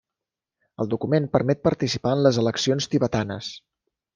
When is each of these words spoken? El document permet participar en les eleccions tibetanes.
El 0.83 0.89
document 0.93 1.27
permet 1.37 1.61
participar 1.67 2.15
en 2.17 2.25
les 2.29 2.41
eleccions 2.45 2.89
tibetanes. 2.95 3.53